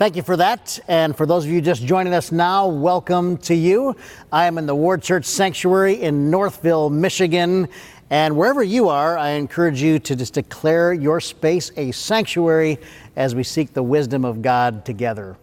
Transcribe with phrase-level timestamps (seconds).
[0.00, 0.78] Thank you for that.
[0.88, 3.94] And for those of you just joining us now, welcome to you.
[4.32, 7.68] I am in the Ward Church Sanctuary in Northville, Michigan.
[8.08, 12.78] And wherever you are, I encourage you to just declare your space a sanctuary
[13.14, 15.36] as we seek the wisdom of God together.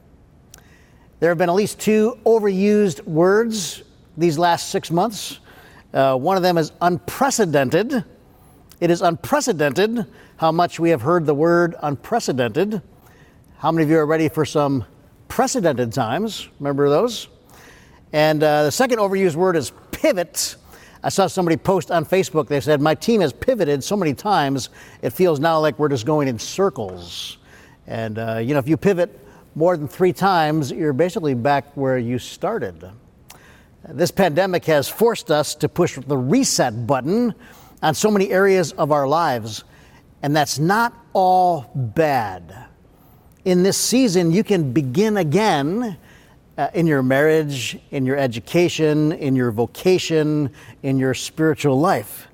[1.19, 3.83] There have been at least two overused words
[4.17, 5.37] these last six months.
[5.93, 8.03] Uh, one of them is unprecedented.
[8.81, 12.81] It is unprecedented how much we have heard the word unprecedented.
[13.59, 14.85] How many of you are ready for some
[15.29, 16.47] precedented times?
[16.59, 17.27] Remember those?
[18.13, 20.57] And uh, the second overused word is pivot.
[21.01, 24.69] I saw somebody post on Facebook, they said, My team has pivoted so many times,
[25.01, 27.39] it feels now like we're just going in circles.
[27.87, 29.19] And, uh, you know, if you pivot
[29.55, 32.91] more than three times, you're basically back where you started.
[33.89, 37.33] This pandemic has forced us to push the reset button
[37.81, 39.63] on so many areas of our lives,
[40.21, 42.66] and that's not all bad
[43.47, 45.95] in this season, you can begin again
[46.57, 50.51] uh, in your marriage, in your education, in your vocation,
[50.83, 52.27] in your spiritual life.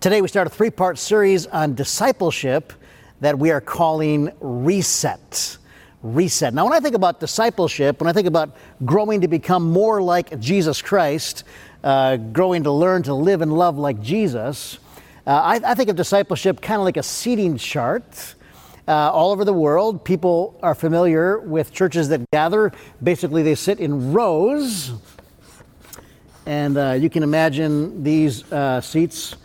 [0.00, 2.72] Today, we start a three part series on discipleship
[3.20, 5.58] that we are calling Reset.
[6.02, 6.54] Reset.
[6.54, 8.56] Now, when I think about discipleship, when I think about
[8.86, 11.44] growing to become more like Jesus Christ,
[11.84, 14.78] uh, growing to learn to live and love like Jesus,
[15.26, 18.36] uh, I, I think of discipleship kind of like a seating chart
[18.88, 20.02] uh, all over the world.
[20.02, 22.72] People are familiar with churches that gather.
[23.02, 24.92] Basically, they sit in rows,
[26.46, 29.36] and uh, you can imagine these uh, seats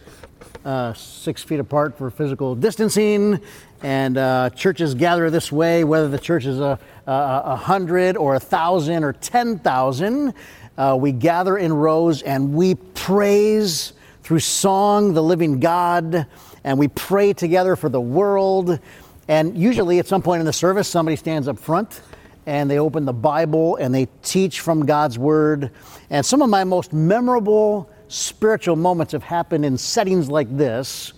[0.63, 3.41] uh, six feet apart for physical distancing.
[3.81, 7.11] And uh, churches gather this way, whether the church is a, a,
[7.45, 10.33] a hundred or a thousand or ten thousand.
[10.77, 13.91] Uh, we gather in rows and we praise
[14.23, 16.27] through song the living God,
[16.63, 18.79] and we pray together for the world.
[19.27, 22.01] And usually at some point in the service, somebody stands up front
[22.45, 25.71] and they open the Bible and they teach from God's Word.
[26.09, 31.13] And some of my most memorable spiritual moments have happened in settings like this,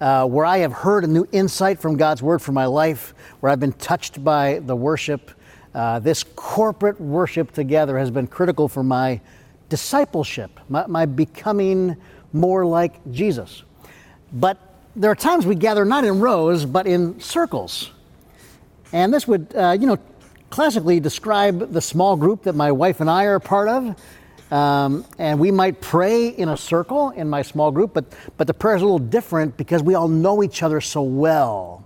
[0.00, 3.50] uh, where I have heard a new insight from God's Word for my life, where
[3.50, 5.32] I've been touched by the worship.
[5.74, 9.20] Uh, this corporate worship together has been critical for my
[9.68, 11.96] discipleship, my, my becoming
[12.32, 13.64] more like Jesus.
[14.32, 17.90] But there are times we gather not in rows, but in circles.
[18.92, 19.98] And this would, uh, you know,
[20.50, 24.02] classically describe the small group that my wife and I are part of.
[24.52, 28.04] Um, and we might pray in a circle in my small group, but,
[28.36, 31.84] but the prayer is a little different because we all know each other so well.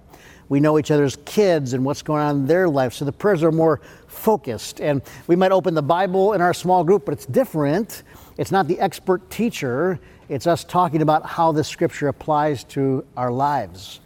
[0.48, 3.42] We know each other's kids and what's going on in their life, so the prayers
[3.42, 4.81] are more focused.
[4.81, 8.03] And we might open the Bible in our small group, but it's different.
[8.38, 13.31] It's not the expert teacher, it's us talking about how this scripture applies to our
[13.31, 14.01] lives.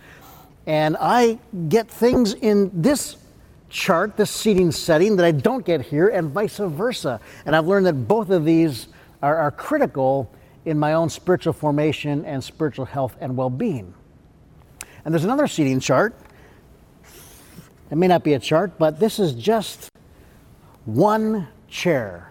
[0.66, 3.16] And I get things in this
[3.70, 7.20] chart, this seating setting, that I don't get here, and vice versa.
[7.46, 8.88] And I've learned that both of these
[9.22, 10.30] are, are critical
[10.64, 13.94] in my own spiritual formation and spiritual health and well being.
[15.04, 16.14] And there's another seating chart.
[17.90, 19.88] It may not be a chart, but this is just
[20.84, 22.27] one chair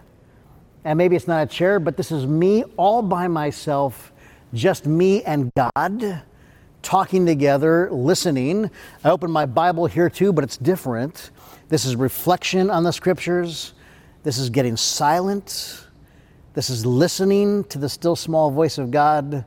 [0.84, 4.12] and maybe it's not a chair, but this is me all by myself,
[4.54, 6.22] just me and God
[6.82, 8.70] talking together, listening.
[9.04, 11.30] I open my Bible here too, but it's different.
[11.68, 13.74] This is reflection on the scriptures.
[14.22, 15.86] This is getting silent.
[16.54, 19.44] This is listening to the still small voice of God.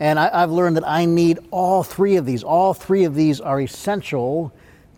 [0.00, 2.42] And I, have learned that I need all three of these.
[2.42, 4.52] All three of these are essential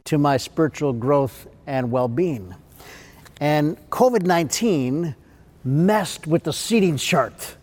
[0.05, 2.55] to my spiritual growth and well being.
[3.41, 5.15] And COVID 19
[5.65, 7.57] messed with the seating chart.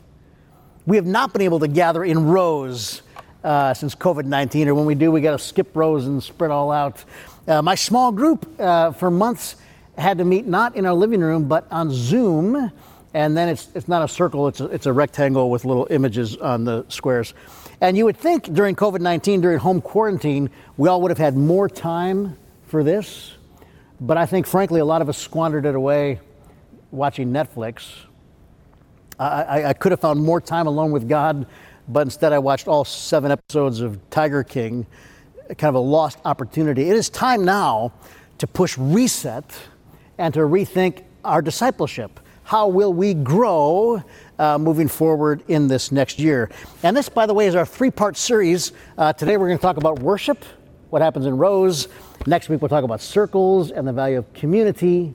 [0.85, 3.01] We have not been able to gather in rows
[3.43, 6.51] uh, since COVID 19, or when we do, we got to skip rows and spread
[6.51, 7.03] all out.
[7.47, 9.55] Uh, my small group uh, for months
[9.97, 12.71] had to meet not in our living room, but on Zoom.
[13.13, 16.37] And then it's, it's not a circle, it's a, it's a rectangle with little images
[16.37, 17.33] on the squares.
[17.81, 21.35] And you would think during COVID 19, during home quarantine, we all would have had
[21.35, 23.33] more time for this.
[23.99, 26.19] But I think, frankly, a lot of us squandered it away
[26.91, 27.89] watching Netflix.
[29.19, 31.45] I, I, could have found more time alone with God,
[31.87, 34.87] but instead I watched all seven episodes of Tiger King,
[35.47, 36.89] kind of a lost opportunity.
[36.89, 37.93] It is time now
[38.39, 39.45] to push reset
[40.17, 42.19] and to rethink our discipleship.
[42.43, 44.03] How will we grow
[44.39, 46.49] uh, moving forward in this next year?
[46.81, 48.71] And this, by the way, is our three part series.
[48.97, 50.43] Uh, today we're going to talk about worship,
[50.89, 51.87] what happens in rows.
[52.25, 55.13] Next week we'll talk about circles and the value of community.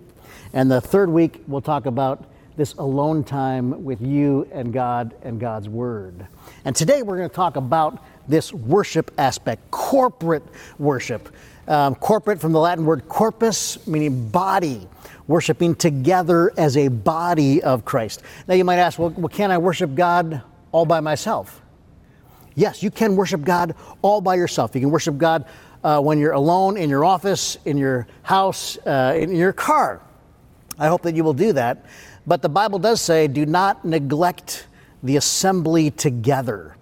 [0.56, 2.24] And the third week, we'll talk about
[2.56, 6.26] this alone time with you and God and God's Word.
[6.64, 10.44] And today we're going to talk about this worship aspect, corporate
[10.78, 11.28] worship.
[11.68, 14.88] Um, corporate from the Latin word corpus, meaning body,
[15.26, 18.22] worshiping together as a body of Christ.
[18.48, 20.40] Now you might ask, well, well can I worship God
[20.72, 21.60] all by myself?
[22.54, 24.74] Yes, you can worship God all by yourself.
[24.74, 25.44] You can worship God
[25.84, 30.00] uh, when you're alone in your office, in your house, uh, in your car.
[30.78, 31.84] I hope that you will do that.
[32.26, 34.66] But the Bible does say, do not neglect
[35.02, 36.76] the assembly together.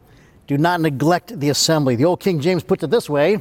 [0.47, 1.97] Do not neglect the assembly.
[1.97, 3.41] The old King James puts it this way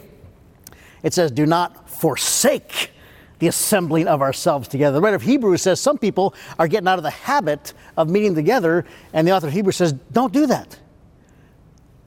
[1.04, 2.92] it says, do not forsake
[3.40, 4.96] the assembling of ourselves together.
[4.96, 8.36] The writer of Hebrews says some people are getting out of the habit of meeting
[8.36, 10.80] together, and the author of Hebrews says, don't do that.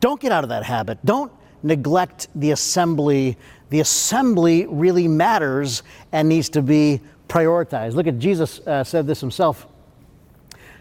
[0.01, 0.99] Don't get out of that habit.
[1.05, 1.31] Don't
[1.63, 3.37] neglect the assembly.
[3.69, 7.95] The assembly really matters and needs to be prioritized.
[7.95, 9.67] Look at Jesus uh, said this himself.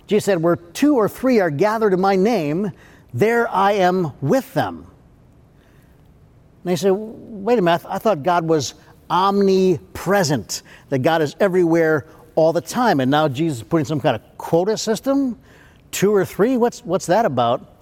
[0.07, 2.71] Jesus said, Where two or three are gathered in my name,
[3.13, 4.85] there I am with them.
[6.63, 8.75] And they say, Wait a minute, I thought God was
[9.09, 12.05] omnipresent, that God is everywhere
[12.35, 12.99] all the time.
[12.99, 15.37] And now Jesus is putting some kind of quota system?
[15.91, 16.57] Two or three?
[16.57, 17.75] What's, what's that about?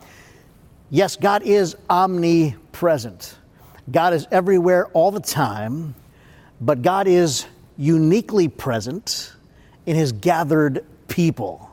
[0.90, 3.36] Yes, God is omnipresent.
[3.92, 5.96] God is everywhere all the time,
[6.62, 7.46] but God is
[7.78, 9.34] uniquely present
[9.86, 11.70] in his gathered people.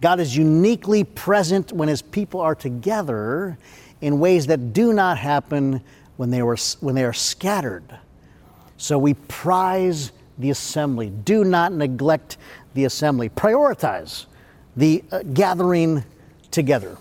[0.00, 3.56] God is uniquely present when his people are together
[4.00, 5.82] in ways that do not happen
[6.16, 7.98] when they, were, when they are scattered.
[8.76, 11.10] So we prize the assembly.
[11.10, 12.36] Do not neglect
[12.74, 13.28] the assembly.
[13.28, 14.26] Prioritize
[14.76, 16.04] the uh, gathering
[16.50, 16.98] together.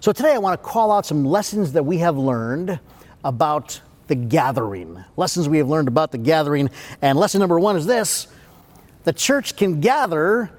[0.00, 2.80] So today I want to call out some lessons that we have learned
[3.24, 5.02] about the gathering.
[5.16, 6.70] Lessons we have learned about the gathering.
[7.02, 8.28] And lesson number one is this
[9.04, 10.50] the church can gather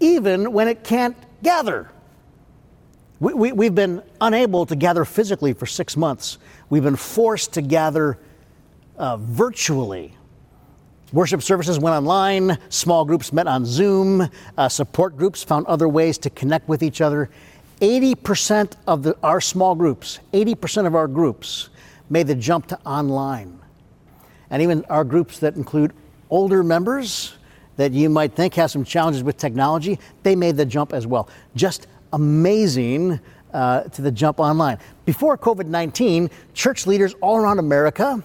[0.00, 1.90] even when it can't gather.
[3.20, 6.36] We, we, have been unable to gather physically for six months.
[6.68, 8.18] We've been forced to gather
[8.98, 10.14] uh, virtually.
[11.12, 14.28] Worship services went online, small groups met on Zoom,
[14.58, 17.30] uh, support groups found other ways to connect with each other.
[17.80, 21.70] 80% of the, our small groups, 80% of our groups
[22.10, 23.58] made the jump to online.
[24.50, 25.92] And even our groups that include
[26.30, 27.34] older members
[27.76, 31.28] that you might think have some challenges with technology, they made the jump as well.
[31.56, 33.18] Just amazing
[33.52, 34.78] uh, to the jump online.
[35.04, 38.22] Before COVID 19, church leaders all around America,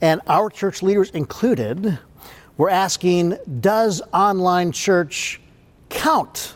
[0.00, 1.98] and our church leaders included,
[2.56, 5.40] were asking Does online church
[5.88, 6.54] count?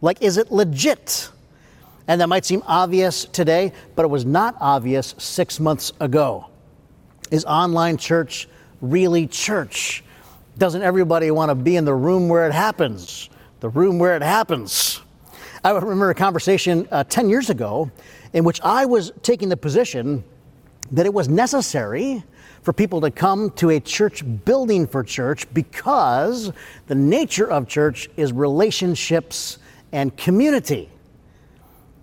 [0.00, 1.30] Like, is it legit?
[2.08, 6.46] And that might seem obvious today, but it was not obvious six months ago.
[7.30, 8.48] Is online church
[8.80, 10.04] really church?
[10.58, 13.28] Doesn't everybody want to be in the room where it happens?
[13.60, 15.02] The room where it happens.
[15.64, 17.90] I remember a conversation uh, 10 years ago
[18.32, 20.22] in which I was taking the position
[20.92, 22.22] that it was necessary
[22.62, 26.52] for people to come to a church building for church because
[26.86, 29.58] the nature of church is relationships
[29.92, 30.88] and community.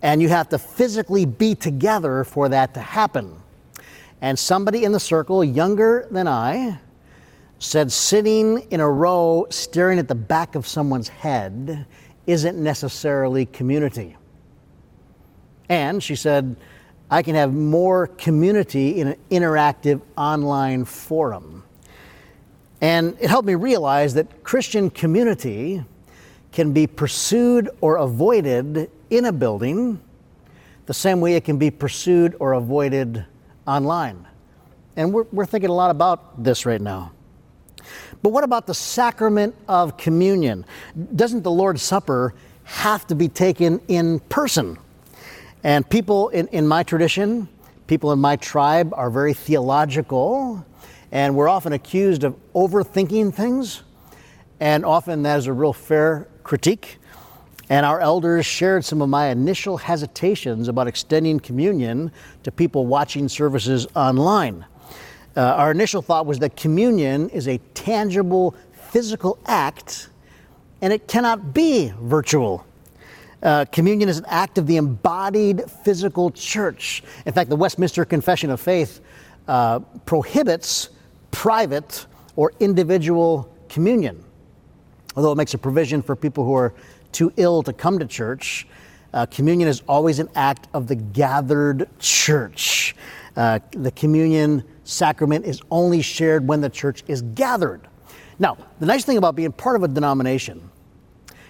[0.03, 3.41] And you have to physically be together for that to happen.
[4.21, 6.79] And somebody in the circle, younger than I,
[7.57, 11.85] said sitting in a row staring at the back of someone's head
[12.27, 14.17] isn't necessarily community.
[15.69, 16.57] And she said,
[17.09, 21.63] I can have more community in an interactive online forum.
[22.81, 25.83] And it helped me realize that Christian community
[26.51, 30.01] can be pursued or avoided in a building
[30.85, 33.25] the same way it can be pursued or avoided
[33.67, 34.27] online.
[34.95, 37.11] And we're, we're thinking a lot about this right now.
[38.21, 40.65] But what about the sacrament of communion?
[41.15, 44.77] Doesn't the Lord's Supper have to be taken in person?
[45.63, 47.47] And people in, in my tradition,
[47.87, 50.65] people in my tribe are very theological,
[51.11, 53.83] and we're often accused of overthinking things,
[54.59, 56.97] and often that is a real fair critique.
[57.69, 62.11] And our elders shared some of my initial hesitations about extending communion
[62.43, 64.65] to people watching services online.
[65.35, 70.09] Uh, our initial thought was that communion is a tangible physical act
[70.81, 72.65] and it cannot be virtual.
[73.41, 77.03] Uh, communion is an act of the embodied physical church.
[77.25, 79.01] In fact, the Westminster Confession of Faith
[79.47, 80.89] uh, prohibits
[81.31, 82.05] private
[82.35, 84.23] or individual communion
[85.15, 86.73] although it makes a provision for people who are
[87.13, 88.67] too ill to come to church,
[89.13, 92.95] uh, communion is always an act of the gathered church.
[93.35, 97.81] Uh, the communion sacrament is only shared when the church is gathered.
[98.39, 100.69] Now, the nice thing about being part of a denomination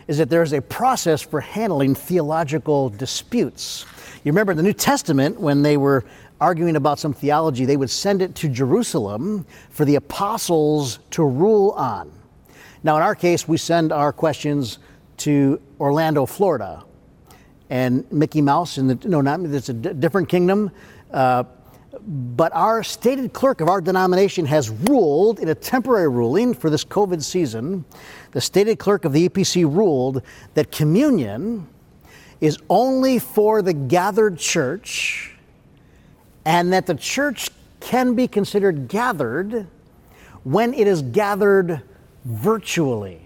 [0.07, 3.85] is that there's a process for handling theological disputes.
[4.23, 6.05] You remember in the New Testament when they were
[6.41, 11.71] arguing about some theology, they would send it to Jerusalem for the apostles to rule
[11.71, 12.11] on.
[12.83, 14.79] Now, in our case, we send our questions
[15.23, 16.83] to Orlando, Florida.
[17.69, 20.69] And Mickey Mouse, in the, no, not, it's a d- different kingdom.
[21.11, 21.45] Uh,
[22.01, 26.83] but our stated clerk of our denomination has ruled in a temporary ruling for this
[26.83, 27.85] COVID season.
[28.31, 30.21] The stated clerk of the EPC ruled
[30.55, 31.67] that communion
[32.41, 35.37] is only for the gathered church
[36.43, 37.49] and that the church
[37.79, 39.67] can be considered gathered
[40.43, 41.81] when it is gathered
[42.25, 43.22] virtually.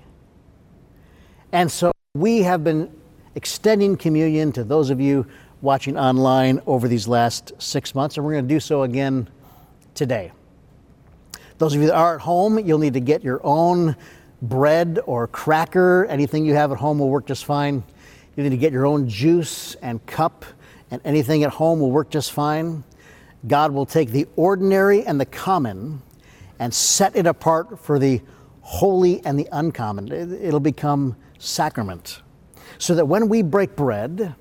[1.51, 2.92] And so we have been
[3.36, 5.25] extending communion to those of you
[5.62, 9.30] watching online over these last six months, and we're going to do so again
[9.94, 10.32] today.
[11.58, 13.96] Those of you that are at home, you'll need to get your own
[14.42, 16.06] bread or cracker.
[16.06, 17.84] Anything you have at home will work just fine.
[18.36, 20.46] You need to get your own juice and cup,
[20.92, 22.84] and anything at home will work just fine.
[23.48, 26.01] God will take the ordinary and the common
[26.60, 28.22] and set it apart for the
[28.62, 30.12] holy and the uncommon.
[30.12, 32.22] It'll become sacrament.
[32.77, 34.36] So that when we break bread,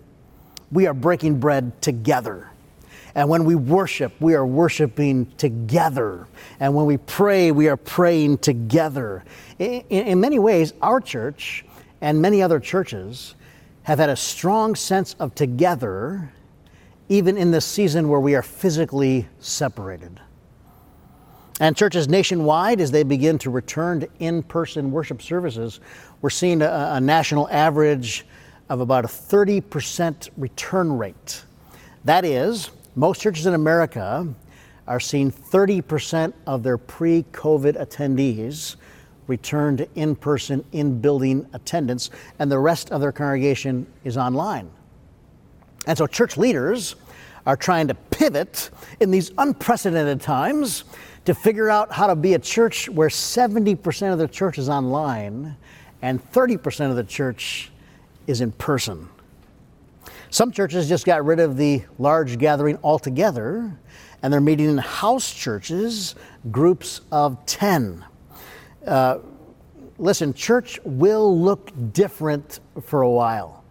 [0.70, 2.50] we are breaking bread together.
[3.14, 6.26] And when we worship, we are worshiping together.
[6.60, 9.24] And when we pray, we are praying together.
[9.58, 11.64] In, in, many ways, our church
[12.02, 13.34] and many other churches
[13.84, 16.30] have had a strong sense of together,
[17.08, 20.20] even in this season where we are physically separated.
[21.58, 25.80] And churches nationwide, as they begin to return to in person worship services,
[26.20, 28.26] we're seeing a, a national average
[28.68, 31.44] of about a 30% return rate.
[32.04, 34.26] That is, most churches in America
[34.86, 38.76] are seeing 30% of their pre COVID attendees
[39.26, 44.70] return to in person, in building attendance, and the rest of their congregation is online.
[45.86, 46.96] And so church leaders
[47.46, 48.70] are trying to pivot
[49.00, 50.84] in these unprecedented times
[51.26, 55.56] to figure out how to be a church where 70% of the church is online
[56.00, 57.70] and 30% of the church
[58.26, 59.08] is in person.
[60.30, 63.76] Some churches just got rid of the large gathering altogether,
[64.22, 66.14] and they're meeting in house churches,
[66.50, 68.04] groups of 10.
[68.86, 69.18] Uh,
[69.98, 73.64] listen, church will look different for a while,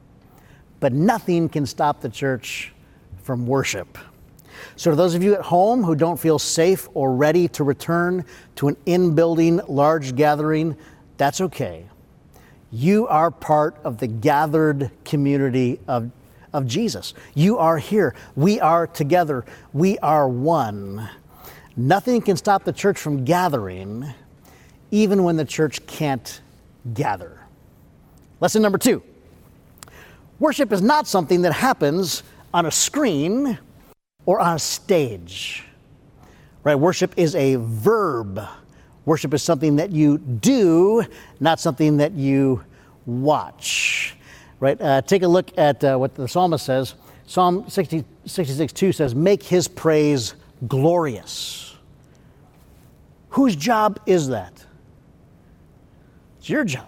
[0.79, 2.73] but nothing can stop the church
[3.23, 3.97] from worship.
[4.75, 8.25] So, to those of you at home who don't feel safe or ready to return
[8.55, 10.75] to an in building large gathering,
[11.17, 11.85] that's okay.
[12.71, 16.11] You are part of the gathered community of,
[16.51, 17.13] of Jesus.
[17.33, 18.15] You are here.
[18.35, 19.45] We are together.
[19.71, 21.09] We are one.
[21.77, 24.13] Nothing can stop the church from gathering,
[24.91, 26.41] even when the church can't
[26.93, 27.39] gather.
[28.39, 29.01] Lesson number two
[30.39, 33.57] worship is not something that happens on a screen
[34.25, 35.63] or on a stage.
[36.63, 36.75] Right?
[36.75, 38.41] Worship is a verb.
[39.05, 41.03] Worship is something that you do,
[41.39, 42.63] not something that you
[43.05, 44.15] watch.
[44.59, 44.79] Right?
[44.81, 46.95] Uh, take a look at uh, what the psalmist says.
[47.27, 50.35] Psalm 60, 66 2 says, Make his praise
[50.67, 51.75] glorious.
[53.29, 54.65] Whose job is that?
[56.39, 56.87] It's your job.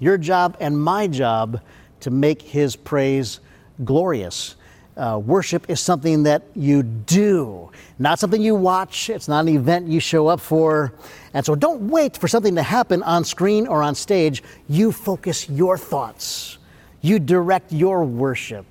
[0.00, 1.60] Your job and my job
[2.00, 3.40] to make his praise
[3.84, 4.56] glorious.
[4.96, 9.10] Uh, worship is something that you do, not something you watch.
[9.10, 10.92] It's not an event you show up for.
[11.32, 14.44] And so don't wait for something to happen on screen or on stage.
[14.68, 16.58] You focus your thoughts,
[17.00, 18.66] you direct your worship,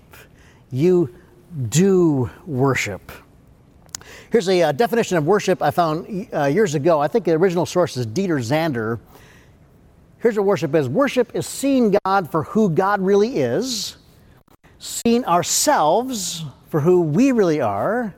[0.72, 1.14] you
[1.70, 3.12] do worship.
[4.32, 7.02] Here's a uh, definition of worship I found uh, years ago.
[7.02, 9.00] I think the original source is Dieter Zander.
[10.20, 13.98] Here's what worship is worship is seeing God for who God really is
[14.84, 18.14] seeing ourselves for who we really are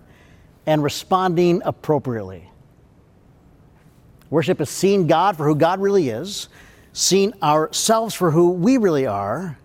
[0.66, 2.50] and responding appropriately.
[4.32, 6.50] Worship is seeing God for who God really is,
[6.92, 9.60] seeing ourselves for who we really are,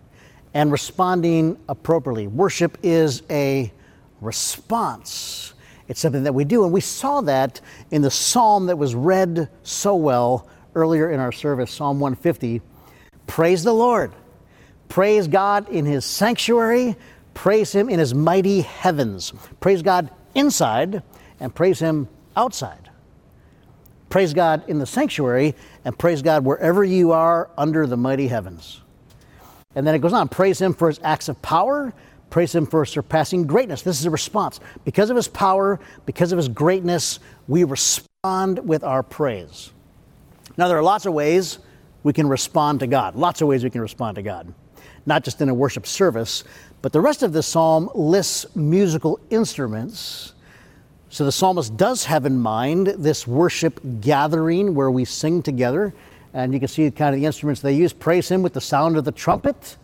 [0.53, 2.27] and responding appropriately.
[2.27, 3.73] Worship is a
[4.21, 5.55] response.
[5.89, 9.49] It's something that we do, and we saw that in the psalm that was read
[9.63, 12.61] so well earlier in our service, Psalm 150.
[13.27, 14.13] Praise the Lord.
[14.91, 16.97] Praise God in His sanctuary,
[17.33, 19.33] praise Him in His mighty heavens.
[19.61, 21.05] Praise God inside
[21.39, 22.91] and praise Him outside.
[24.09, 25.55] Praise God in the sanctuary
[25.85, 28.81] and praise God wherever you are under the mighty heavens.
[29.77, 31.93] And then it goes on praise Him for His acts of power,
[32.29, 33.83] praise Him for His surpassing greatness.
[33.83, 34.59] This is a response.
[34.85, 39.71] Because of His power, because of His greatness, we respond with our praise.
[40.57, 41.61] Now, there are lots of ways
[42.03, 43.15] we can respond to God.
[43.15, 44.53] Lots of ways we can respond to God
[45.11, 46.45] not just in a worship service.
[46.83, 50.33] But the rest of the psalm lists musical instruments
[51.13, 55.93] So the psalmist does have in mind this worship gathering where we sing together.
[56.33, 57.93] And you can see kind of the instruments they use.
[57.93, 59.77] Praise him with the sound of the trumpet,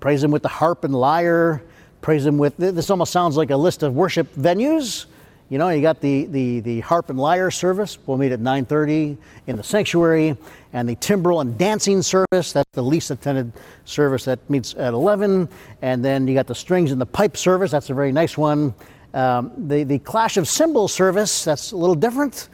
[0.00, 1.62] praise him with the harp and lyre,
[2.00, 5.06] praise him with this almost sounds like a list of worship venues.
[5.52, 7.98] You know, you got the, the, the harp and lyre service.
[8.06, 10.34] We'll meet at 9:30 in the sanctuary,
[10.72, 12.54] and the timbrel and dancing service.
[12.54, 13.52] That's the least attended
[13.84, 15.46] service that meets at 11.
[15.82, 17.70] And then you got the strings and the pipe service.
[17.70, 18.72] That's a very nice one.
[19.12, 21.44] Um, the the clash of cymbals service.
[21.44, 22.48] That's a little different,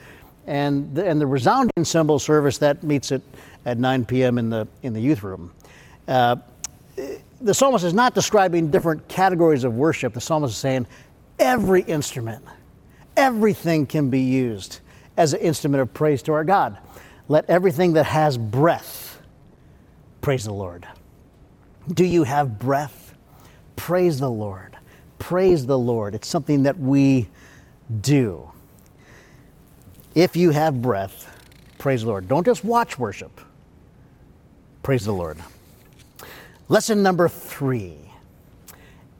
[0.49, 3.23] and the, and the resounding cymbal service that meets at
[3.64, 4.38] at 9 p.m.
[4.38, 5.52] in the in the youth room.
[6.09, 6.35] Uh,
[7.43, 10.14] the psalmist is not describing different categories of worship.
[10.14, 10.88] The psalmist is saying
[11.38, 12.45] every instrument
[13.19, 14.79] everything can be used
[15.17, 16.79] as an instrument of praise to our God.
[17.27, 19.21] Let everything that has breath
[20.23, 20.87] praise the Lord.
[21.93, 23.15] Do you have breath?
[23.77, 24.77] Praise the Lord.
[25.19, 26.15] Praise the Lord.
[26.15, 27.29] It's something that we
[28.01, 28.51] do.
[30.15, 31.29] If you have breath,
[31.79, 32.29] praise the Lord.
[32.29, 33.41] Don't just watch worship.
[34.83, 35.39] Praise the Lord.
[36.69, 37.97] Lesson number three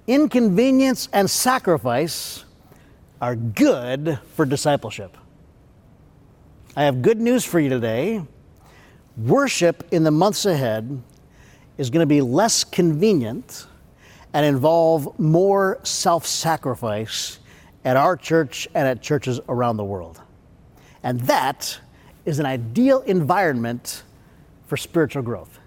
[0.07, 2.45] inconvenience and sacrifice
[3.21, 5.17] are good for discipleship.
[6.77, 8.23] I have good news for you today.
[9.17, 11.03] Worship in the months ahead
[11.77, 13.67] is going to be less convenient
[14.33, 17.39] and involve more self sacrifice
[17.85, 20.21] at our church and at churches around the world.
[21.03, 21.81] And that
[22.25, 24.03] is an ideal environment
[24.67, 25.59] for spiritual growth.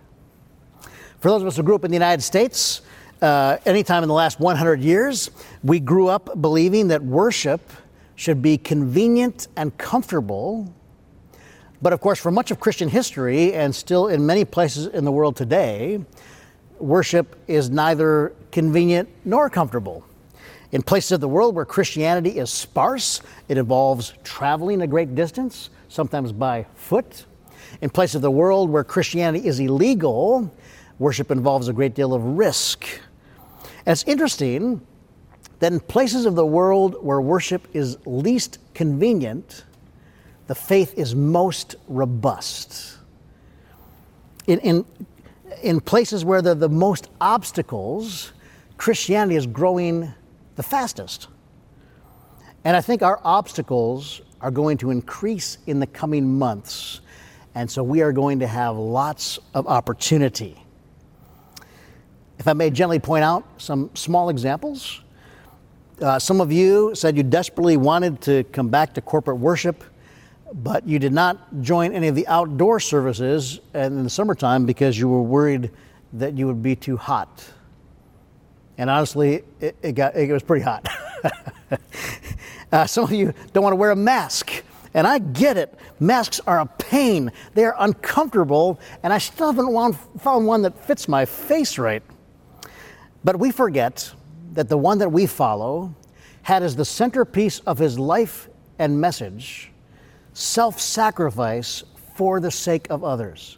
[1.20, 2.82] For those of us who grew up in the United States,
[3.22, 5.30] uh, anytime in the last 100 years,
[5.64, 7.62] we grew up believing that worship
[8.16, 10.74] should be convenient and comfortable.
[11.82, 15.12] But of course, for much of Christian history and still in many places in the
[15.12, 16.04] world today,
[16.80, 20.04] worship is neither convenient nor comfortable.
[20.72, 25.70] In places of the world where Christianity is sparse, it involves traveling a great distance,
[25.90, 27.26] sometimes by foot.
[27.82, 30.52] In places of the world where Christianity is illegal,
[30.98, 32.86] worship involves a great deal of risk
[33.86, 34.86] it's interesting
[35.60, 39.64] that in places of the world where worship is least convenient,
[40.48, 42.98] the faith is most robust.
[44.48, 44.86] In, in,
[45.62, 48.34] in places where there are the most obstacles,
[48.78, 50.14] Christianity is growing
[50.56, 51.28] the fastest.
[52.64, 57.02] And I think our obstacles are going to increase in the coming months.
[57.56, 60.61] And so we are going to have lots of opportunity.
[62.42, 65.02] If I may gently point out some small examples,
[66.02, 69.84] uh, some of you said you desperately wanted to come back to corporate worship,
[70.52, 75.08] but you did not join any of the outdoor services in the summertime because you
[75.08, 75.70] were worried
[76.14, 77.48] that you would be too hot.
[78.80, 80.88] And honestly, it, it got, it was pretty hot.
[82.72, 84.64] uh, some of you don't want to wear a mask.
[84.96, 85.78] And I get it.
[86.00, 87.32] Masks are a pain.
[87.54, 92.02] They are uncomfortable, and I still haven't found one that fits my face right.
[93.24, 94.12] But we forget
[94.54, 95.94] that the one that we follow
[96.44, 99.72] had as the centerpiece of his life and message
[100.34, 101.84] self sacrifice
[102.16, 103.58] for the sake of others.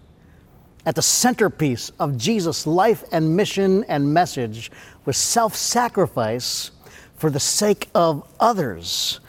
[0.85, 4.69] At the centerpiece of Jesus' life and mission and message
[5.05, 6.71] was self sacrifice
[7.15, 9.21] for the sake of others.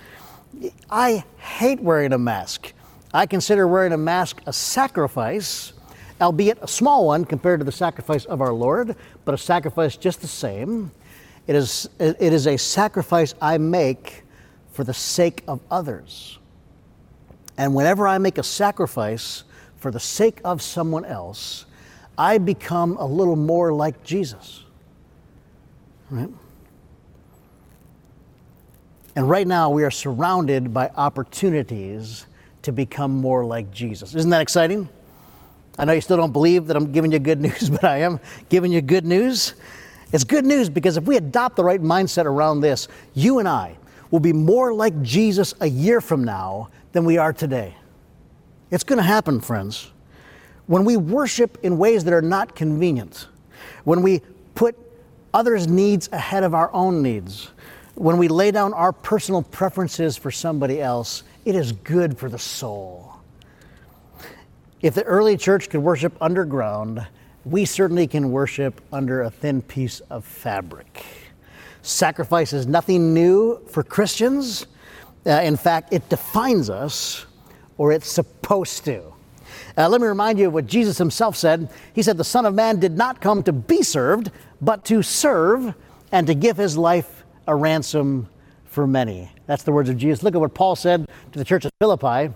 [0.91, 2.73] I hate wearing a mask.
[3.13, 5.74] I consider wearing a mask a sacrifice
[6.25, 10.21] albeit a small one compared to the sacrifice of our Lord, but a sacrifice just
[10.21, 10.91] the same.
[11.47, 14.25] It is, it is a sacrifice I make
[14.73, 16.39] for the sake of others.
[17.57, 19.45] And whenever I make a sacrifice
[19.77, 21.67] for the sake of someone else,
[22.17, 24.65] I become a little more like Jesus.
[26.11, 26.31] Right?
[29.17, 32.27] And right now, we are surrounded by opportunities
[32.63, 34.15] to become more like Jesus.
[34.15, 34.89] Isn't that exciting?
[35.79, 38.21] I know you still don't believe that I'm giving you good news, but I am
[38.49, 39.55] giving you good news.
[40.13, 43.77] It's good news because if we adopt the right mindset around this, you and I
[44.11, 47.75] will be more like Jesus a year from now than we are today.
[48.71, 49.91] It's going to happen, friends.
[50.67, 53.27] When we worship in ways that are not convenient,
[53.83, 54.23] when we
[54.55, 54.77] put
[55.35, 57.51] others' needs ahead of our own needs,
[57.97, 62.39] when we lay down our personal preferences for somebody else, it is good for the
[62.39, 63.14] soul.
[64.85, 67.07] If the early church could worship underground,
[67.47, 71.07] we certainly can worship under a thin piece of fabric.
[71.81, 74.67] Sacrifice is nothing new for Christians.
[75.25, 77.25] Uh, in fact, it defines us,
[77.79, 79.03] or it's supposed to.
[79.79, 81.71] Uh, let me remind you of what Jesus himself said.
[81.95, 85.73] He said, The Son of Man did not come to be served, but to serve
[86.13, 88.29] and to give his life a ransom
[88.67, 89.31] for many.
[89.47, 90.23] That's the words of Jesus.
[90.23, 92.35] Look at what Paul said to the church of Philippi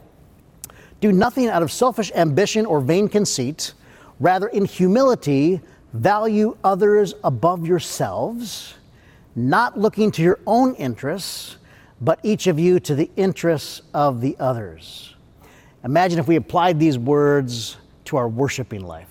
[1.01, 3.73] Do nothing out of selfish ambition or vain conceit,
[4.19, 5.61] rather, in humility,
[5.93, 8.75] value others above yourselves,
[9.37, 11.57] not looking to your own interests,
[12.01, 15.15] but each of you to the interests of the others.
[15.85, 19.07] Imagine if we applied these words to our worshiping life.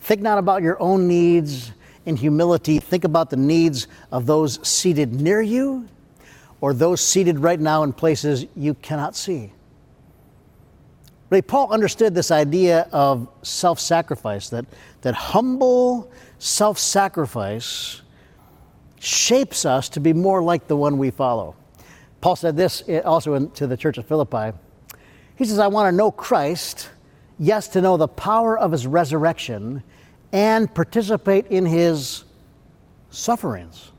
[0.00, 1.72] Think not about your own needs
[2.06, 5.86] in humility, think about the needs of those seated near you
[6.60, 9.52] or those seated right now in places you cannot see.
[11.30, 14.66] But Paul understood this idea of self sacrifice, that,
[15.02, 18.02] that humble self sacrifice
[18.98, 21.56] shapes us to be more like the one we follow.
[22.20, 24.56] Paul said this eh, also in, to the church of Philippi.
[25.36, 26.90] He says, I want to know Christ,
[27.38, 29.82] yes, to know the power of his resurrection
[30.32, 32.24] and participate in his
[33.10, 33.92] sufferings.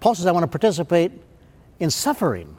[0.00, 1.12] Paul says, I want to participate
[1.78, 2.56] in suffering,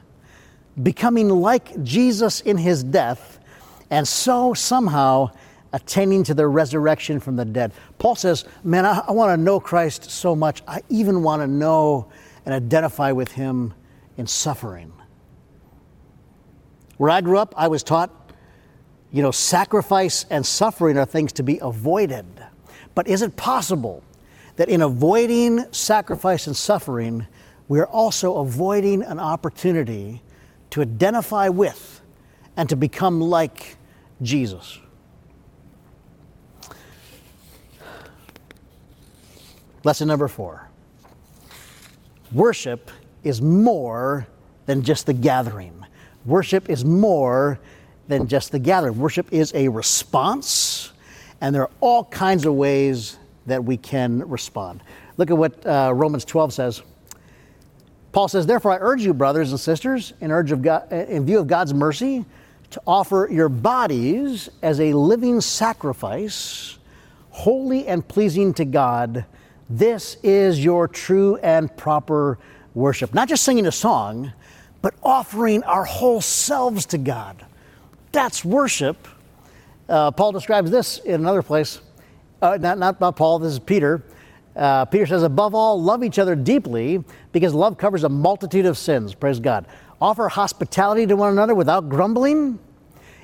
[0.81, 3.39] becoming like Jesus in his death,
[3.89, 5.31] and so somehow
[5.73, 7.71] attaining to the resurrection from the dead.
[7.97, 11.47] Paul says, Man, I, I want to know Christ so much, I even want to
[11.47, 12.11] know
[12.45, 13.73] and identify with him
[14.17, 14.91] in suffering.
[16.97, 18.21] Where I grew up, I was taught
[19.11, 22.25] you know, sacrifice and suffering are things to be avoided.
[22.95, 24.03] But is it possible
[24.55, 27.27] that in avoiding sacrifice and suffering,
[27.67, 30.21] we are also avoiding an opportunity
[30.71, 32.01] to identify with
[32.57, 33.77] and to become like
[34.21, 34.79] Jesus?
[39.83, 40.67] Lesson number four
[42.31, 42.91] worship
[43.23, 44.27] is more
[44.65, 45.85] than just the gathering,
[46.25, 47.59] worship is more
[48.11, 48.99] than just the gathering.
[48.99, 50.91] Worship is a response,
[51.39, 54.83] and there are all kinds of ways that we can respond.
[55.17, 56.81] Look at what uh, Romans 12 says.
[58.11, 61.39] Paul says, Therefore, I urge you, brothers and sisters, in, urge of God, in view
[61.39, 62.25] of God's mercy,
[62.71, 66.77] to offer your bodies as a living sacrifice,
[67.29, 69.25] holy and pleasing to God.
[69.69, 72.37] This is your true and proper
[72.73, 73.13] worship.
[73.13, 74.33] Not just singing a song,
[74.81, 77.45] but offering our whole selves to God.
[78.11, 79.07] That's worship.
[79.87, 81.79] Uh, Paul describes this in another place.
[82.41, 84.03] Uh, not, not, not Paul, this is Peter.
[84.55, 88.77] Uh, Peter says, above all, love each other deeply because love covers a multitude of
[88.77, 89.13] sins.
[89.13, 89.65] Praise God.
[90.01, 92.59] Offer hospitality to one another without grumbling.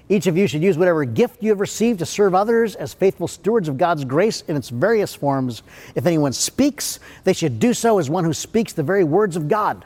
[0.10, 3.28] Each of you should use whatever gift you have received to serve others as faithful
[3.28, 5.64] stewards of God's grace in its various forms.
[5.96, 9.50] If anyone speaks, they should do so as one who speaks the very words of
[9.50, 9.86] God.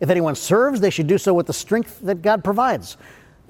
[0.00, 2.96] If anyone serves, they should do so with the strength that God provides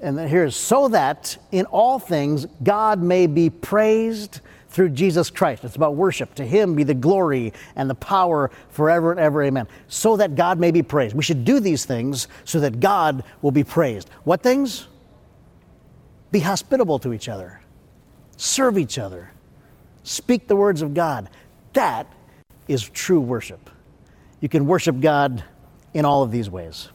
[0.01, 5.63] and then here's so that in all things God may be praised through Jesus Christ.
[5.63, 6.35] It's about worship.
[6.35, 9.43] To him be the glory and the power forever and ever.
[9.43, 9.67] Amen.
[9.87, 11.15] So that God may be praised.
[11.15, 14.09] We should do these things so that God will be praised.
[14.23, 14.87] What things?
[16.31, 17.59] Be hospitable to each other,
[18.37, 19.31] serve each other,
[20.03, 21.29] speak the words of God.
[21.73, 22.05] That
[22.67, 23.69] is true worship.
[24.39, 25.43] You can worship God
[25.93, 26.89] in all of these ways.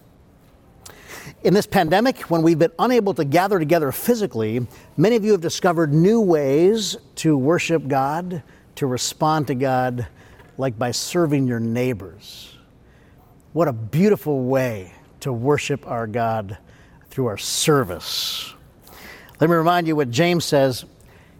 [1.43, 5.41] In this pandemic, when we've been unable to gather together physically, many of you have
[5.41, 8.43] discovered new ways to worship God,
[8.77, 10.07] to respond to God,
[10.59, 12.57] like by serving your neighbors.
[13.53, 16.59] What a beautiful way to worship our God
[17.11, 18.53] through our service.
[19.41, 20.85] Let me remind you what James says.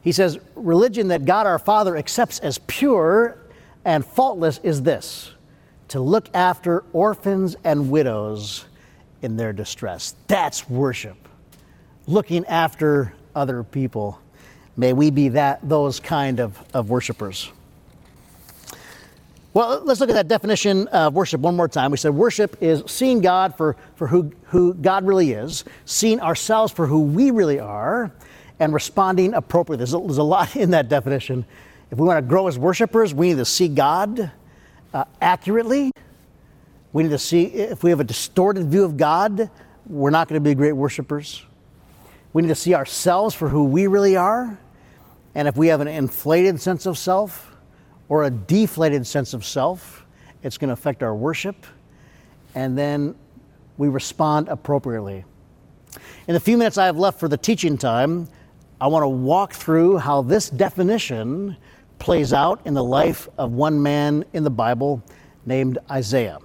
[0.03, 3.39] He says, Religion that God our Father accepts as pure
[3.85, 5.33] and faultless is this
[5.89, 8.65] to look after orphans and widows
[9.25, 10.15] in their distress.
[10.29, 11.17] That's worship.
[12.07, 14.21] Looking after other people.
[14.77, 17.51] May we be that those kind of, of worshipers.
[19.55, 21.91] Well, let's look at that definition of worship one more time.
[21.91, 26.73] We said worship is seeing God for, for who, who God really is, seeing ourselves
[26.73, 28.13] for who we really are,
[28.61, 29.79] and responding appropriately.
[29.79, 31.47] There's a, there's a lot in that definition.
[31.91, 34.33] If we want to grow as worshipers, we need to see God
[34.93, 35.93] uh, accurately
[36.95, 39.51] we need to see if we have a distorted view of God,
[39.85, 41.43] we're not going to be great worshipers.
[42.33, 44.57] We need to see ourselves for who we really are.
[45.35, 47.53] And if we have an inflated sense of self
[48.09, 50.07] or a deflated sense of self,
[50.45, 51.67] it's going to affect our worship.
[52.55, 53.17] And then
[53.77, 55.25] we respond appropriately.
[56.29, 58.29] In the few minutes I have left for the teaching time,
[58.81, 61.57] I want to walk through how this definition
[61.99, 65.03] plays out in the life of one man in the Bible
[65.45, 66.39] named Isaiah.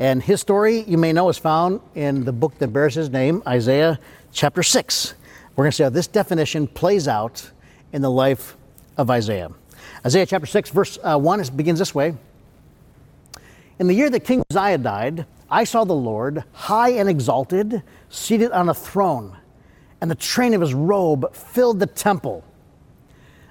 [0.00, 3.42] And his story, you may know, is found in the book that bears his name,
[3.46, 3.98] Isaiah
[4.32, 5.12] chapter 6.
[5.54, 7.50] We're going to see how this definition plays out
[7.92, 8.56] in the life
[8.96, 9.50] of Isaiah.
[10.02, 12.16] Isaiah chapter 6, verse uh, 1 begins this way
[13.78, 18.52] In the year that King Uzziah died, I saw the Lord high and exalted, seated
[18.52, 19.36] on a throne,
[20.00, 22.42] and the train of his robe filled the temple.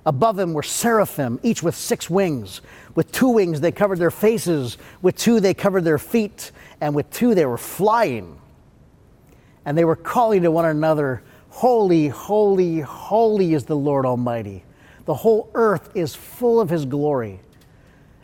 [0.10, 2.62] Above him were seraphim, each with six wings.
[2.96, 7.08] With two wings they covered their faces, with two they covered their feet, and with
[7.12, 8.42] two they were flying.
[9.66, 14.64] And they were calling to one another, Holy, holy, holy is the Lord Almighty.
[15.06, 17.40] The whole earth is full of his glory.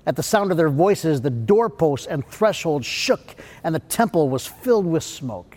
[0.08, 4.48] At the sound of their voices, the doorposts and thresholds shook, and the temple was
[4.48, 5.56] filled with smoke.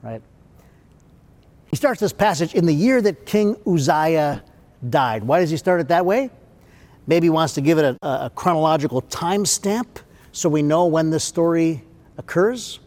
[0.00, 0.22] Right?
[1.70, 4.44] He starts this passage in the year that King Uzziah
[4.88, 5.24] died.
[5.24, 6.30] Why does he start it that way?
[7.06, 9.98] Maybe he wants to give it a, a chronological time stamp
[10.32, 11.82] so we know when this story
[12.16, 12.80] occurs.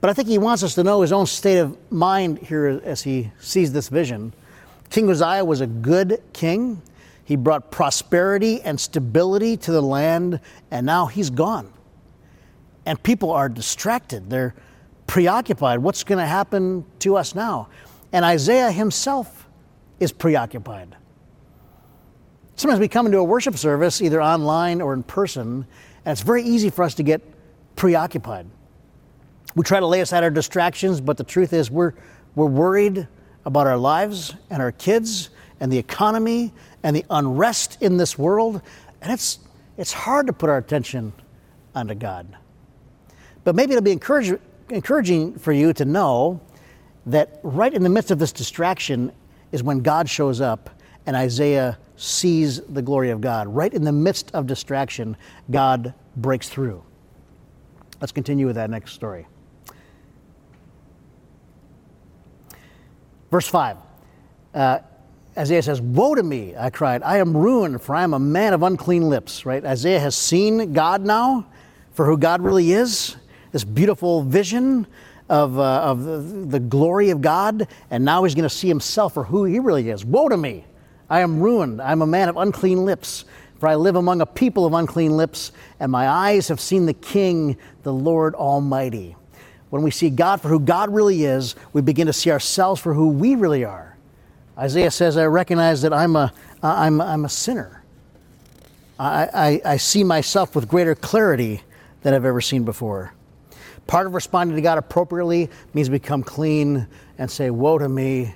[0.00, 3.02] But I think he wants us to know his own state of mind here as
[3.02, 4.34] he sees this vision.
[4.90, 6.82] King Uzziah was a good king.
[7.24, 10.40] He brought prosperity and stability to the land,
[10.72, 11.72] and now he's gone.
[12.84, 14.28] And people are distracted.
[14.28, 14.54] They're
[15.06, 15.78] preoccupied.
[15.78, 17.68] What's going to happen to us now?
[18.12, 19.41] And Isaiah himself
[20.02, 20.96] is preoccupied.
[22.56, 25.66] Sometimes we come into a worship service, either online or in person,
[26.04, 27.22] and it's very easy for us to get
[27.76, 28.46] preoccupied.
[29.54, 31.94] We try to lay aside our distractions, but the truth is we're,
[32.34, 33.06] we're worried
[33.44, 38.60] about our lives and our kids and the economy and the unrest in this world.
[39.00, 39.38] And it's,
[39.76, 41.12] it's hard to put our attention
[41.74, 42.36] onto God.
[43.44, 46.40] But maybe it'll be encouraging for you to know
[47.06, 49.12] that right in the midst of this distraction
[49.52, 50.70] is when God shows up
[51.06, 53.48] and Isaiah sees the glory of God.
[53.48, 55.16] Right in the midst of distraction,
[55.50, 56.82] God breaks through.
[58.00, 59.26] Let's continue with that next story.
[63.30, 63.76] Verse 5.
[64.54, 64.78] Uh,
[65.36, 67.02] Isaiah says, Woe to me, I cried.
[67.02, 69.64] I am ruined, for I am a man of unclean lips, right?
[69.64, 71.46] Isaiah has seen God now
[71.92, 73.16] for who God really is,
[73.52, 74.86] this beautiful vision
[75.28, 79.14] of, uh, of the, the glory of God, and now he's going to see himself
[79.14, 80.04] for who he really is.
[80.04, 80.64] Woe to me,
[81.08, 81.80] I am ruined.
[81.80, 83.24] I am a man of unclean lips,
[83.58, 86.94] for I live among a people of unclean lips, and my eyes have seen the
[86.94, 89.16] King, the Lord Almighty
[89.72, 92.92] when we see God for who God really is, we begin to see ourselves for
[92.92, 93.96] who we really are.
[94.58, 96.30] Isaiah says, I recognize that I'm a,
[96.62, 97.82] I'm, I'm a sinner.
[98.98, 101.62] I, I, I see myself with greater clarity
[102.02, 103.14] than I've ever seen before.
[103.86, 106.86] Part of responding to God appropriately means become clean
[107.18, 108.34] and say, Woe to me,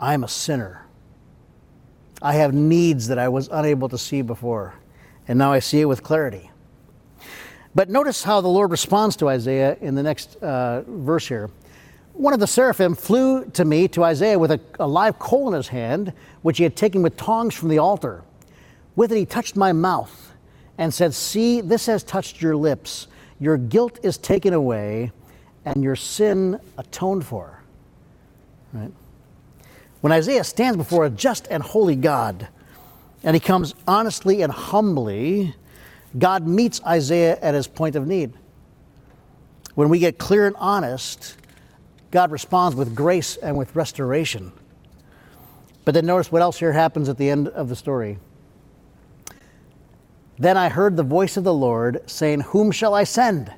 [0.00, 0.84] I'm a sinner.
[2.20, 4.74] I have needs that I was unable to see before,
[5.28, 6.50] and now I see it with clarity.
[7.74, 11.50] But notice how the Lord responds to Isaiah in the next uh, verse here.
[12.12, 15.54] One of the seraphim flew to me, to Isaiah, with a, a live coal in
[15.54, 18.22] his hand, which he had taken with tongs from the altar.
[18.94, 20.32] With it, he touched my mouth
[20.78, 23.08] and said, See, this has touched your lips.
[23.44, 25.12] Your guilt is taken away,
[25.64, 27.62] and your sin atoned for.
[28.72, 28.90] Right?
[30.00, 32.48] When Isaiah stands before a just and holy God,
[33.22, 35.54] and he comes honestly and humbly
[36.16, 38.32] God meets Isaiah at his point of need.
[39.74, 41.36] When we get clear and honest,
[42.10, 44.52] God responds with grace and with restoration.
[45.84, 48.18] But then notice what else here happens at the end of the story.
[50.38, 53.52] Then I heard the voice of the Lord saying, Whom shall I send?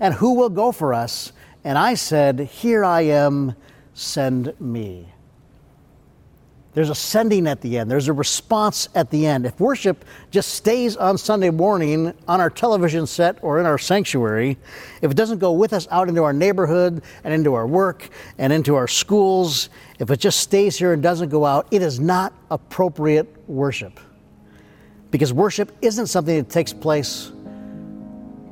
[0.00, 1.32] And who will go for us?
[1.64, 3.54] And I said, Here I am,
[3.94, 5.08] send me.
[6.74, 7.90] There's a sending at the end.
[7.90, 9.46] There's a response at the end.
[9.46, 14.56] If worship just stays on Sunday morning on our television set or in our sanctuary,
[15.02, 18.52] if it doesn't go with us out into our neighborhood and into our work and
[18.52, 22.32] into our schools, if it just stays here and doesn't go out, it is not
[22.50, 23.98] appropriate worship.
[25.10, 27.30] Because worship isn't something that takes place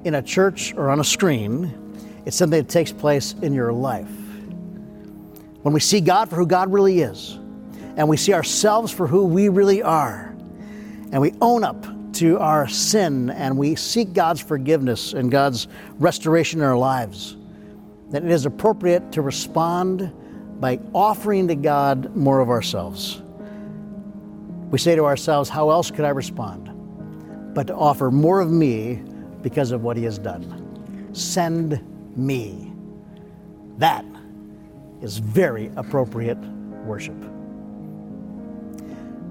[0.05, 4.09] in a church or on a screen, it's something that takes place in your life.
[5.63, 7.39] When we see God for who God really is,
[7.97, 10.35] and we see ourselves for who we really are.
[11.13, 15.67] And we own up to our sin and we seek God's forgiveness and God's
[15.99, 17.37] restoration in our lives.
[18.11, 20.13] then it is appropriate to respond
[20.61, 23.21] by offering to God more of ourselves.
[24.77, 26.71] We say to ourselves, How else could I respond?
[27.55, 29.03] But to offer more of me
[29.41, 31.09] because of what He has done.
[31.15, 31.83] Send
[32.15, 32.75] me.
[33.79, 34.05] That
[35.01, 36.37] is very appropriate
[36.85, 37.17] worship.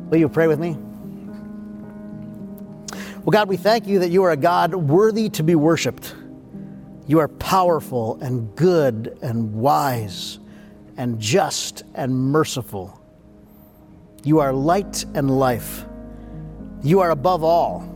[0.09, 0.79] Will you pray with me?
[3.17, 6.15] Well, God, we thank you that you are a God worthy to be worshiped.
[7.05, 10.39] You are powerful and good and wise
[10.97, 12.99] and just and merciful.
[14.25, 15.85] You are light and life.
[16.81, 17.87] You are above all.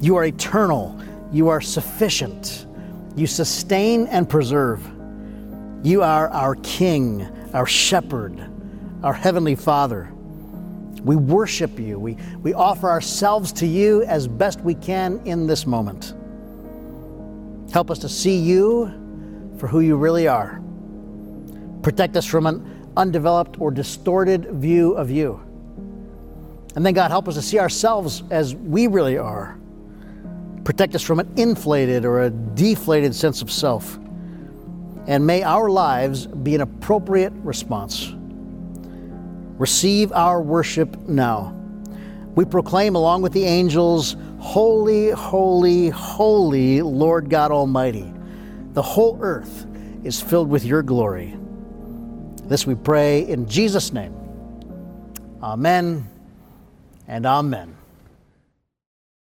[0.00, 1.00] You are eternal.
[1.30, 2.66] You are sufficient.
[3.14, 4.84] You sustain and preserve.
[5.84, 7.22] You are our King,
[7.54, 8.44] our Shepherd,
[9.04, 10.12] our Heavenly Father.
[11.04, 12.00] We worship you.
[12.00, 16.14] We, we offer ourselves to you as best we can in this moment.
[17.72, 18.88] Help us to see you
[19.56, 20.60] for who you really are.
[21.82, 25.40] Protect us from an undeveloped or distorted view of you.
[26.76, 29.58] And then, God, help us to see ourselves as we really are.
[30.64, 33.98] Protect us from an inflated or a deflated sense of self.
[35.06, 38.14] And may our lives be an appropriate response.
[39.58, 41.56] Receive our worship now.
[42.36, 48.10] We proclaim, along with the angels, Holy, holy, holy Lord God Almighty.
[48.72, 49.66] The whole earth
[50.02, 51.36] is filled with your glory.
[52.44, 54.14] This we pray in Jesus' name.
[55.42, 56.08] Amen
[57.10, 57.79] and amen.